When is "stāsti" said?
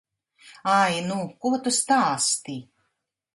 1.77-2.57